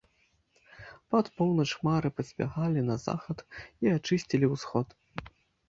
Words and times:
Пад 1.15 1.25
поўнач 1.41 1.65
хмары 1.77 2.09
пазбягалі 2.21 2.85
на 2.89 2.95
захад 3.05 3.47
і 3.87 3.95
ачысцілі 3.97 4.53
ўсход. 4.57 5.01